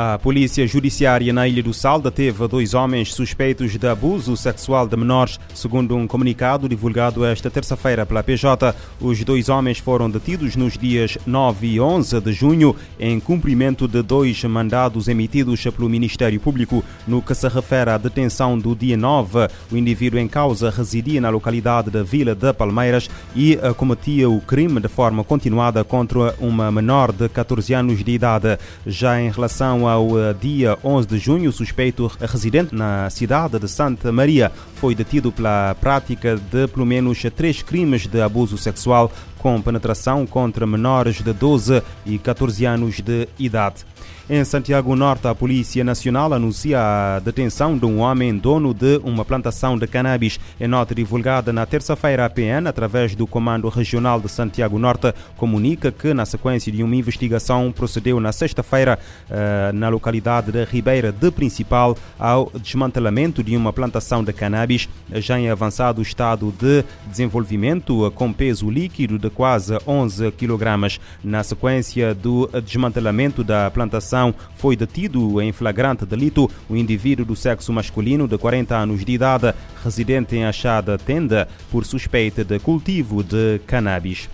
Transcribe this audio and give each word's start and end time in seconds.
A 0.00 0.16
Polícia 0.16 0.64
Judiciária 0.64 1.32
na 1.32 1.48
Ilha 1.48 1.60
do 1.60 1.74
Sal 1.74 2.00
deteve 2.00 2.46
dois 2.46 2.72
homens 2.72 3.12
suspeitos 3.12 3.76
de 3.76 3.84
abuso 3.88 4.36
sexual 4.36 4.86
de 4.86 4.96
menores, 4.96 5.40
segundo 5.52 5.96
um 5.96 6.06
comunicado 6.06 6.68
divulgado 6.68 7.24
esta 7.24 7.50
terça-feira 7.50 8.06
pela 8.06 8.22
PJ. 8.22 8.76
Os 9.00 9.24
dois 9.24 9.48
homens 9.48 9.78
foram 9.78 10.08
detidos 10.08 10.54
nos 10.54 10.78
dias 10.78 11.18
9 11.26 11.66
e 11.66 11.80
11 11.80 12.20
de 12.20 12.32
junho 12.32 12.76
em 12.96 13.18
cumprimento 13.18 13.88
de 13.88 14.00
dois 14.00 14.44
mandados 14.44 15.08
emitidos 15.08 15.64
pelo 15.64 15.88
Ministério 15.88 16.38
Público. 16.38 16.84
No 17.04 17.20
que 17.20 17.34
se 17.34 17.48
refere 17.48 17.90
à 17.90 17.98
detenção 17.98 18.56
do 18.56 18.76
dia 18.76 18.96
9, 18.96 19.48
o 19.72 19.76
indivíduo 19.76 20.20
em 20.20 20.28
causa 20.28 20.70
residia 20.70 21.20
na 21.20 21.28
localidade 21.28 21.90
da 21.90 22.04
Vila 22.04 22.36
de 22.36 22.52
Palmeiras 22.52 23.10
e 23.34 23.58
cometia 23.76 24.30
o 24.30 24.40
crime 24.40 24.78
de 24.78 24.86
forma 24.86 25.24
continuada 25.24 25.82
contra 25.82 26.36
uma 26.38 26.70
menor 26.70 27.10
de 27.10 27.28
14 27.28 27.74
anos 27.74 28.04
de 28.04 28.12
idade. 28.12 28.56
Já 28.86 29.20
em 29.20 29.32
relação 29.32 29.87
ao 29.88 30.18
eh, 30.18 30.34
dia 30.34 30.78
11 30.84 31.08
de 31.08 31.18
junho, 31.18 31.50
o 31.50 31.52
suspeito 31.52 32.06
residente 32.20 32.74
na 32.74 33.08
cidade 33.10 33.58
de 33.58 33.68
Santa 33.68 34.12
Maria 34.12 34.52
foi 34.74 34.94
detido 34.94 35.32
pela 35.32 35.74
prática 35.80 36.36
de 36.36 36.68
pelo 36.68 36.86
menos 36.86 37.22
três 37.34 37.62
crimes 37.62 38.06
de 38.06 38.20
abuso 38.20 38.56
sexual 38.56 39.10
com 39.38 39.60
penetração 39.62 40.26
contra 40.26 40.66
menores 40.66 41.22
de 41.22 41.32
12 41.32 41.82
e 42.04 42.18
14 42.18 42.64
anos 42.64 43.00
de 43.00 43.28
idade. 43.38 43.84
Em 44.30 44.44
Santiago 44.44 44.94
Norte, 44.94 45.26
a 45.26 45.34
Polícia 45.34 45.82
Nacional 45.82 46.34
anuncia 46.34 46.78
a 46.78 47.18
detenção 47.18 47.78
de 47.78 47.86
um 47.86 48.00
homem 48.00 48.36
dono 48.36 48.74
de 48.74 49.00
uma 49.02 49.24
plantação 49.24 49.78
de 49.78 49.86
cannabis. 49.86 50.38
Em 50.60 50.68
nota 50.68 50.94
divulgada 50.94 51.50
na 51.50 51.64
terça-feira, 51.64 52.26
a 52.26 52.28
PN, 52.28 52.68
através 52.68 53.14
do 53.14 53.26
Comando 53.26 53.70
Regional 53.70 54.20
de 54.20 54.28
Santiago 54.28 54.78
Norte, 54.78 55.14
comunica 55.38 55.90
que, 55.90 56.12
na 56.12 56.26
sequência 56.26 56.70
de 56.70 56.82
uma 56.82 56.94
investigação, 56.94 57.72
procedeu 57.72 58.20
na 58.20 58.30
sexta-feira 58.30 58.98
eh, 59.30 59.70
na 59.72 59.88
localidade 59.88 60.52
de 60.52 60.62
Ribeira 60.62 61.10
de 61.10 61.30
Principal 61.30 61.96
ao 62.18 62.52
desmantelamento 62.62 63.42
de 63.42 63.56
uma 63.56 63.72
plantação 63.72 64.22
de 64.22 64.34
cannabis 64.34 64.90
já 65.14 65.40
em 65.40 65.48
avançado 65.48 66.02
estado 66.02 66.52
de 66.60 66.84
desenvolvimento, 67.06 68.12
com 68.14 68.30
peso 68.30 68.68
líquido 68.68 69.18
de 69.18 69.27
quase 69.30 69.78
11 69.86 70.30
kg. 70.32 70.98
Na 71.22 71.42
sequência 71.42 72.14
do 72.14 72.48
desmantelamento 72.64 73.42
da 73.44 73.70
plantação, 73.70 74.34
foi 74.56 74.76
detido 74.76 75.40
em 75.40 75.52
flagrante 75.52 76.06
delito 76.06 76.50
o 76.68 76.76
indivíduo 76.76 77.24
do 77.24 77.36
sexo 77.36 77.72
masculino 77.72 78.28
de 78.28 78.38
40 78.38 78.76
anos 78.76 79.04
de 79.04 79.12
idade, 79.12 79.54
residente 79.82 80.36
em 80.36 80.44
achada 80.44 80.98
tenda, 80.98 81.48
por 81.70 81.84
suspeita 81.84 82.44
de 82.44 82.58
cultivo 82.58 83.22
de 83.22 83.60
cannabis. 83.66 84.28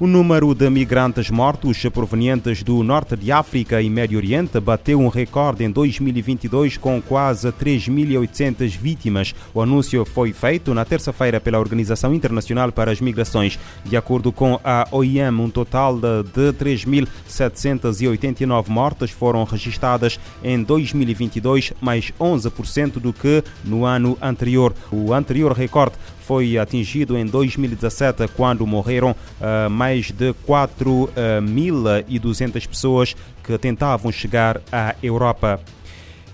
O 0.00 0.08
número 0.08 0.52
de 0.56 0.68
migrantes 0.68 1.30
mortos 1.30 1.80
provenientes 1.84 2.64
do 2.64 2.82
norte 2.82 3.14
de 3.14 3.30
África 3.30 3.80
e 3.80 3.88
Médio 3.88 4.18
Oriente 4.18 4.58
bateu 4.58 4.98
um 4.98 5.06
recorde 5.06 5.62
em 5.62 5.70
2022 5.70 6.76
com 6.76 7.00
quase 7.00 7.52
3.800 7.52 8.76
vítimas. 8.76 9.32
O 9.54 9.62
anúncio 9.62 10.04
foi 10.04 10.32
feito 10.32 10.74
na 10.74 10.84
terça-feira 10.84 11.40
pela 11.40 11.60
Organização 11.60 12.12
Internacional 12.12 12.72
para 12.72 12.90
as 12.90 13.00
Migrações. 13.00 13.56
De 13.84 13.96
acordo 13.96 14.32
com 14.32 14.58
a 14.64 14.84
OIM, 14.90 15.40
um 15.40 15.48
total 15.48 15.96
de 15.96 16.52
3.789 16.58 18.66
mortes 18.66 19.12
foram 19.12 19.44
registradas 19.44 20.18
em 20.42 20.60
2022, 20.60 21.72
mais 21.80 22.12
11% 22.18 22.94
do 22.94 23.12
que 23.12 23.44
no 23.64 23.84
ano 23.84 24.18
anterior. 24.20 24.74
O 24.90 25.14
anterior 25.14 25.52
recorde 25.52 25.94
foi 26.26 26.58
atingido 26.58 27.16
em 27.16 27.24
2017, 27.26 28.26
quando 28.36 28.66
morreram 28.66 29.10
uh, 29.10 29.70
mais 29.70 30.10
de 30.10 30.34
4.200 30.46 32.64
uh, 32.64 32.68
pessoas 32.68 33.14
que 33.42 33.56
tentavam 33.58 34.10
chegar 34.10 34.60
à 34.72 34.94
Europa. 35.02 35.60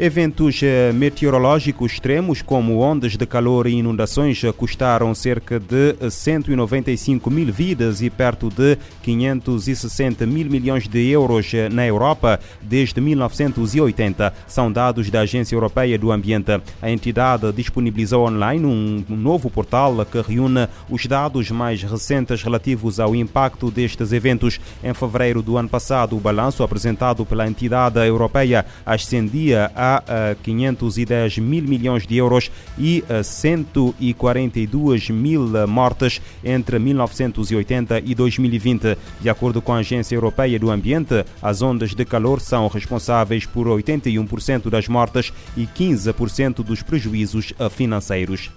Eventos 0.00 0.60
eh, 0.62 0.92
meteorológicos 0.92 1.94
extremos, 1.94 2.40
como 2.40 2.78
ondas 2.78 3.16
de 3.16 3.26
calor 3.26 3.66
e 3.66 3.72
inundações, 3.72 4.44
eh, 4.44 4.52
custaram 4.52 5.12
cerca 5.12 5.58
de 5.58 5.96
195 6.08 7.28
mil 7.28 7.52
vidas 7.52 8.00
e 8.00 8.08
perto 8.08 8.48
de 8.48 8.78
560 9.02 10.24
mil 10.24 10.48
milhões 10.48 10.86
de 10.86 11.04
euros 11.10 11.52
eh, 11.52 11.68
na 11.68 11.84
Europa 11.84 12.38
desde 12.62 13.00
1980. 13.00 14.32
São 14.46 14.70
dados 14.70 15.10
da 15.10 15.22
Agência 15.22 15.56
Europeia 15.56 15.98
do 15.98 16.12
Ambiente. 16.12 16.60
A 16.80 16.88
entidade 16.88 17.50
disponibilizou 17.50 18.24
online 18.24 18.64
um 18.64 19.16
novo 19.16 19.50
portal 19.50 20.06
que 20.06 20.20
reúne 20.20 20.68
os 20.88 21.04
dados 21.06 21.50
mais 21.50 21.82
recentes 21.82 22.40
relativos 22.40 23.00
ao 23.00 23.16
impacto 23.16 23.68
destes 23.68 24.12
eventos. 24.12 24.60
Em 24.80 24.94
fevereiro 24.94 25.42
do 25.42 25.58
ano 25.58 25.68
passado, 25.68 26.16
o 26.16 26.20
balanço 26.20 26.62
apresentado 26.62 27.26
pela 27.26 27.48
entidade 27.48 27.98
europeia 27.98 28.64
ascendia 28.86 29.72
a 29.74 29.87
a 29.96 30.34
510 30.42 31.38
mil 31.38 31.64
milhões 31.64 32.06
de 32.06 32.16
euros 32.16 32.50
e 32.78 33.02
142 33.22 35.10
mil 35.10 35.48
mortes 35.66 36.20
entre 36.44 36.78
1980 36.78 38.00
e 38.00 38.14
2020. 38.14 38.96
De 39.20 39.30
acordo 39.30 39.62
com 39.62 39.72
a 39.72 39.78
Agência 39.78 40.14
Europeia 40.14 40.58
do 40.58 40.70
Ambiente, 40.70 41.24
as 41.42 41.62
ondas 41.62 41.94
de 41.94 42.04
calor 42.04 42.40
são 42.40 42.68
responsáveis 42.68 43.46
por 43.46 43.66
81% 43.66 44.68
das 44.68 44.88
mortes 44.88 45.32
e 45.56 45.66
15% 45.66 46.62
dos 46.62 46.82
prejuízos 46.82 47.52
financeiros. 47.70 48.50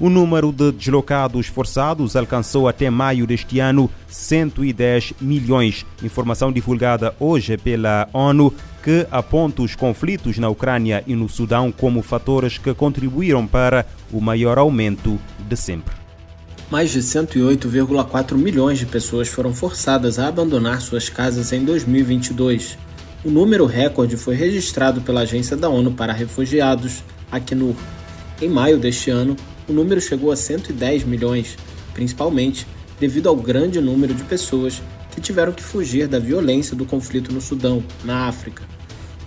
O 0.00 0.08
número 0.08 0.50
de 0.50 0.72
deslocados 0.72 1.46
forçados 1.46 2.16
alcançou 2.16 2.66
até 2.66 2.88
maio 2.88 3.26
deste 3.26 3.60
ano 3.60 3.90
110 4.08 5.12
milhões. 5.20 5.84
Informação 6.02 6.50
divulgada 6.50 7.14
hoje 7.20 7.58
pela 7.58 8.08
ONU 8.10 8.50
que 8.82 9.06
aponta 9.10 9.60
os 9.60 9.76
conflitos 9.76 10.38
na 10.38 10.48
Ucrânia 10.48 11.04
e 11.06 11.14
no 11.14 11.28
Sudão 11.28 11.70
como 11.70 12.00
fatores 12.00 12.56
que 12.56 12.72
contribuíram 12.72 13.46
para 13.46 13.84
o 14.10 14.22
maior 14.22 14.56
aumento 14.56 15.20
de 15.46 15.54
sempre. 15.54 15.94
Mais 16.70 16.90
de 16.90 17.00
108,4 17.00 18.38
milhões 18.38 18.78
de 18.78 18.86
pessoas 18.86 19.28
foram 19.28 19.52
forçadas 19.52 20.18
a 20.18 20.28
abandonar 20.28 20.80
suas 20.80 21.10
casas 21.10 21.52
em 21.52 21.62
2022. 21.62 22.78
O 23.22 23.30
número 23.30 23.66
recorde 23.66 24.16
foi 24.16 24.34
registrado 24.34 25.02
pela 25.02 25.20
Agência 25.20 25.58
da 25.58 25.68
ONU 25.68 25.90
para 25.92 26.14
Refugiados, 26.14 27.04
Acnur. 27.30 27.74
Em 28.40 28.48
maio 28.48 28.78
deste 28.78 29.10
ano, 29.10 29.36
o 29.70 29.72
número 29.72 30.00
chegou 30.00 30.32
a 30.32 30.36
110 30.36 31.04
milhões, 31.04 31.56
principalmente 31.94 32.66
devido 32.98 33.28
ao 33.28 33.36
grande 33.36 33.80
número 33.80 34.12
de 34.12 34.24
pessoas 34.24 34.82
que 35.12 35.20
tiveram 35.20 35.52
que 35.52 35.62
fugir 35.62 36.08
da 36.08 36.18
violência 36.18 36.74
do 36.74 36.84
conflito 36.84 37.32
no 37.32 37.40
Sudão, 37.40 37.82
na 38.04 38.26
África. 38.26 38.64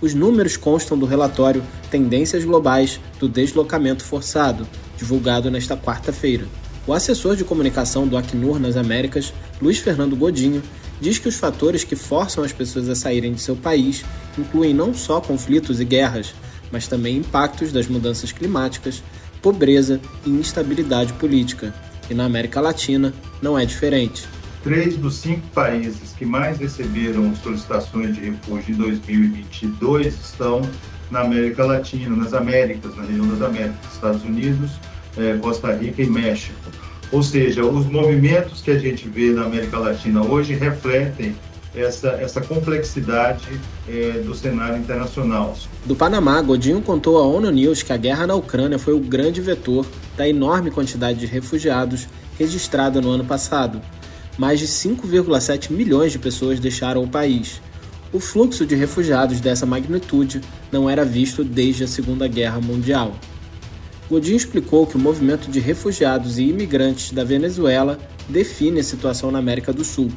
Os 0.02 0.12
números 0.12 0.56
constam 0.56 0.98
do 0.98 1.06
relatório 1.06 1.62
Tendências 1.90 2.44
Globais 2.44 3.00
do 3.18 3.26
Deslocamento 3.26 4.04
Forçado, 4.04 4.68
divulgado 4.98 5.50
nesta 5.50 5.78
quarta-feira. 5.78 6.46
O 6.86 6.92
assessor 6.92 7.36
de 7.36 7.44
comunicação 7.44 8.06
do 8.06 8.16
Acnur 8.16 8.58
nas 8.58 8.76
Américas, 8.76 9.32
Luiz 9.62 9.78
Fernando 9.78 10.14
Godinho, 10.14 10.62
diz 11.00 11.18
que 11.18 11.28
os 11.28 11.36
fatores 11.36 11.84
que 11.84 11.96
forçam 11.96 12.44
as 12.44 12.52
pessoas 12.52 12.90
a 12.90 12.94
saírem 12.94 13.32
de 13.32 13.40
seu 13.40 13.56
país 13.56 14.04
incluem 14.38 14.74
não 14.74 14.92
só 14.92 15.22
conflitos 15.22 15.80
e 15.80 15.84
guerras, 15.86 16.34
mas 16.70 16.86
também 16.86 17.16
impactos 17.16 17.72
das 17.72 17.86
mudanças 17.86 18.30
climáticas, 18.30 19.02
pobreza 19.44 20.00
e 20.24 20.30
instabilidade 20.30 21.12
política. 21.12 21.74
E 22.08 22.14
na 22.14 22.24
América 22.24 22.62
Latina 22.62 23.12
não 23.42 23.58
é 23.58 23.66
diferente. 23.66 24.26
Três 24.62 24.96
dos 24.96 25.16
cinco 25.16 25.46
países 25.48 26.14
que 26.16 26.24
mais 26.24 26.56
receberam 26.56 27.36
solicitações 27.36 28.14
de 28.14 28.22
refúgio 28.22 28.74
em 28.74 28.78
2022 28.78 30.14
estão 30.14 30.62
na 31.10 31.20
América 31.20 31.62
Latina, 31.66 32.16
nas 32.16 32.32
Américas, 32.32 32.96
na 32.96 33.02
região 33.02 33.28
das 33.28 33.42
Américas, 33.42 33.92
Estados 33.92 34.24
Unidos, 34.24 34.70
eh, 35.18 35.36
Costa 35.42 35.76
Rica 35.76 36.00
e 36.00 36.06
México. 36.06 36.58
Ou 37.12 37.22
seja, 37.22 37.66
os 37.66 37.84
movimentos 37.84 38.62
que 38.62 38.70
a 38.70 38.78
gente 38.78 39.06
vê 39.06 39.30
na 39.30 39.44
América 39.44 39.78
Latina 39.78 40.22
hoje 40.24 40.54
refletem 40.54 41.36
essa, 41.76 42.08
essa 42.10 42.40
complexidade 42.40 43.60
é, 43.88 44.22
do 44.24 44.34
cenário 44.34 44.78
internacional. 44.78 45.56
Do 45.84 45.96
Panamá, 45.96 46.40
Godinho 46.40 46.80
contou 46.80 47.18
à 47.18 47.26
ONU 47.26 47.50
News 47.50 47.82
que 47.82 47.92
a 47.92 47.96
guerra 47.96 48.26
na 48.26 48.34
Ucrânia 48.34 48.78
foi 48.78 48.94
o 48.94 49.00
grande 49.00 49.40
vetor 49.40 49.86
da 50.16 50.28
enorme 50.28 50.70
quantidade 50.70 51.18
de 51.18 51.26
refugiados 51.26 52.06
registrada 52.38 53.00
no 53.00 53.10
ano 53.10 53.24
passado. 53.24 53.80
Mais 54.38 54.58
de 54.58 54.66
5,7 54.66 55.70
milhões 55.70 56.12
de 56.12 56.18
pessoas 56.18 56.60
deixaram 56.60 57.02
o 57.02 57.08
país. 57.08 57.60
O 58.12 58.20
fluxo 58.20 58.64
de 58.64 58.74
refugiados 58.74 59.40
dessa 59.40 59.66
magnitude 59.66 60.40
não 60.70 60.88
era 60.88 61.04
visto 61.04 61.42
desde 61.42 61.84
a 61.84 61.88
Segunda 61.88 62.28
Guerra 62.28 62.60
Mundial. 62.60 63.12
Godinho 64.08 64.36
explicou 64.36 64.86
que 64.86 64.96
o 64.96 65.00
movimento 65.00 65.50
de 65.50 65.58
refugiados 65.58 66.38
e 66.38 66.44
imigrantes 66.44 67.10
da 67.10 67.24
Venezuela 67.24 67.98
define 68.28 68.80
a 68.80 68.84
situação 68.84 69.30
na 69.30 69.38
América 69.38 69.72
do 69.72 69.84
Sul 69.84 70.10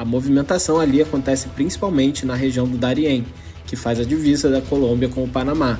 a 0.00 0.04
movimentação 0.06 0.80
ali 0.80 1.02
acontece 1.02 1.46
principalmente 1.48 2.24
na 2.24 2.34
região 2.34 2.66
do 2.66 2.78
Darién, 2.78 3.22
que 3.66 3.76
faz 3.76 4.00
a 4.00 4.02
divisa 4.02 4.48
da 4.48 4.62
Colômbia 4.62 5.10
com 5.10 5.22
o 5.22 5.28
Panamá. 5.28 5.78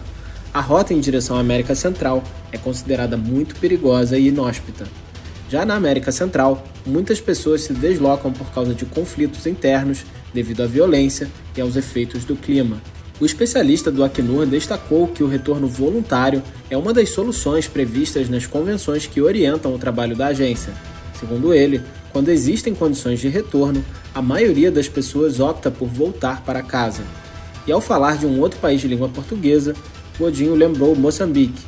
A 0.53 0.61
rota 0.61 0.93
em 0.93 1.01
direção 1.01 1.39
à 1.39 1.41
América 1.41 1.75
Central 1.75 2.23
é 2.53 2.59
considerada 2.59 3.17
muito 3.17 3.57
perigosa 3.57 4.19
e 4.19 4.29
inóspita. 4.29 4.85
Já 5.49 5.65
na 5.65 5.75
América 5.75 6.13
Central, 6.13 6.63
muitas 6.85 7.19
pessoas 7.19 7.63
se 7.63 7.73
deslocam 7.73 8.31
por 8.31 8.53
causa 8.53 8.75
de 8.75 8.85
conflitos 8.85 9.47
internos 9.47 10.05
devido 10.35 10.65
à 10.65 10.67
violência 10.67 11.27
e 11.57 11.61
aos 11.63 11.75
efeitos 11.75 12.23
do 12.23 12.37
clima. 12.37 12.77
O 13.19 13.25
especialista 13.25 13.91
do 13.91 14.05
Acnur 14.05 14.45
destacou 14.45 15.09
que 15.09 15.23
o 15.23 15.29
retorno 15.29 15.67
voluntário 15.67 16.43
é 16.69 16.77
uma 16.77 16.93
das 16.93 17.09
soluções 17.09 17.67
previstas 17.67 18.29
nas 18.29 18.47
convenções 18.47 19.07
que 19.07 19.23
orientam 19.23 19.75
o 19.75 19.79
trabalho 19.79 20.15
da 20.15 20.27
agência. 20.27 20.75
Segundo 21.19 21.55
ele, 21.55 21.81
quando 22.13 22.29
existem 22.29 22.75
condições 22.75 23.21
de 23.21 23.29
retorno, 23.29 23.85
a 24.15 24.21
maioria 24.21 24.71
das 24.71 24.89
pessoas 24.89 25.41
opta 25.41 25.71
por 25.71 25.89
voltar 25.89 26.43
para 26.43 26.63
casa. 26.63 27.03
E 27.67 27.73
ao 27.73 27.81
falar 27.81 28.17
de 28.17 28.27
um 28.27 28.41
outro 28.41 28.59
país 28.59 28.81
de 28.81 28.89
língua 28.89 29.09
portuguesa, 29.09 29.75
Godinho 30.19 30.55
lembrou 30.55 30.95
Moçambique. 30.97 31.63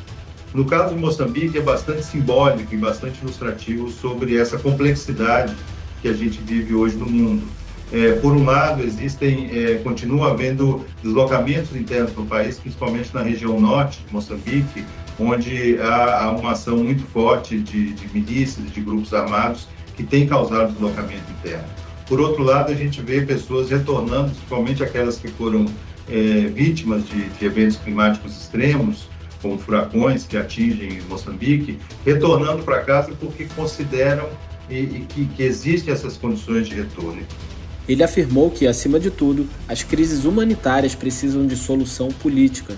No 0.53 0.65
caso 0.65 0.93
de 0.93 0.99
Moçambique, 0.99 1.57
é 1.57 1.61
bastante 1.61 2.03
simbólico 2.03 2.73
e 2.73 2.77
bastante 2.77 3.19
ilustrativo 3.23 3.89
sobre 3.89 4.37
essa 4.37 4.57
complexidade 4.57 5.55
que 6.01 6.07
a 6.07 6.13
gente 6.13 6.39
vive 6.41 6.75
hoje 6.75 6.95
no 6.95 7.07
mundo. 7.07 7.47
É, 7.91 8.13
por 8.13 8.33
um 8.33 8.43
lado, 8.43 8.83
existem, 8.83 9.49
é, 9.51 9.75
continua 9.75 10.31
havendo 10.31 10.85
deslocamentos 11.01 11.75
internos 11.75 12.15
no 12.15 12.25
país, 12.25 12.57
principalmente 12.59 13.13
na 13.13 13.21
região 13.21 13.59
norte 13.59 14.01
de 14.05 14.13
Moçambique, 14.13 14.83
onde 15.19 15.77
há, 15.79 16.23
há 16.23 16.31
uma 16.31 16.51
ação 16.51 16.77
muito 16.77 17.03
forte 17.07 17.57
de, 17.57 17.93
de 17.93 18.07
milícias, 18.13 18.71
de 18.71 18.81
grupos 18.81 19.13
armados, 19.13 19.67
que 19.95 20.03
tem 20.03 20.27
causado 20.27 20.71
deslocamento 20.71 21.31
interno. 21.31 21.65
Por 22.07 22.19
outro 22.19 22.43
lado, 22.43 22.71
a 22.71 22.75
gente 22.75 23.01
vê 23.01 23.21
pessoas 23.21 23.69
retornando, 23.69 24.31
principalmente 24.31 24.83
aquelas 24.83 25.17
que 25.17 25.27
foram 25.29 25.65
é, 26.09 26.47
vítimas 26.53 27.07
de, 27.07 27.29
de, 27.29 27.45
eventos 27.45 27.77
climáticos 27.77 28.35
extremos, 28.35 29.07
como 29.41 29.57
furacões 29.57 30.25
que 30.25 30.37
atingem 30.37 31.01
Moçambique, 31.09 31.77
retornando 32.05 32.63
para 32.63 32.81
casa 32.81 33.13
porque 33.19 33.45
consideram 33.55 34.27
e, 34.69 34.75
e 34.75 35.05
que, 35.07 35.25
que 35.25 35.43
existem 35.43 35.93
essas 35.93 36.17
condições 36.17 36.67
de 36.67 36.75
retorno. 36.75 37.21
Ele 37.87 38.03
afirmou 38.03 38.49
que, 38.49 38.65
acima 38.65 38.99
de 38.99 39.11
tudo, 39.11 39.47
as 39.67 39.83
crises 39.83 40.23
humanitárias 40.23 40.95
precisam 40.95 41.45
de 41.45 41.55
solução 41.55 42.09
política. 42.09 42.75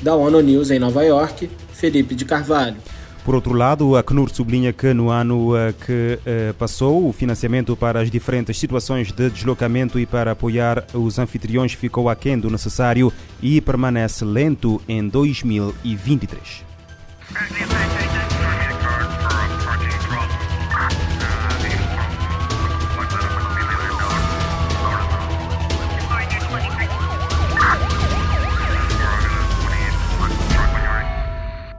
Da 0.00 0.16
ONU 0.16 0.40
News 0.40 0.70
em 0.72 0.80
Nova 0.80 1.04
York, 1.04 1.48
Felipe 1.72 2.14
de 2.14 2.24
Carvalho. 2.24 2.76
Por 3.24 3.36
outro 3.36 3.54
lado, 3.54 3.94
a 3.94 4.00
Acnur 4.00 4.30
sublinha 4.30 4.72
que 4.72 4.92
no 4.92 5.08
ano 5.08 5.56
eh, 5.56 5.72
que 5.86 6.18
eh, 6.26 6.52
passou, 6.58 7.08
o 7.08 7.12
financiamento 7.12 7.76
para 7.76 8.00
as 8.00 8.10
diferentes 8.10 8.58
situações 8.58 9.12
de 9.12 9.30
deslocamento 9.30 9.98
e 9.98 10.04
para 10.04 10.32
apoiar 10.32 10.84
os 10.92 11.20
anfitriões 11.20 11.72
ficou 11.72 12.08
aquém 12.08 12.36
do 12.36 12.50
necessário 12.50 13.12
e 13.40 13.60
permanece 13.60 14.24
lento 14.24 14.82
em 14.88 15.06
2023. 15.06 16.64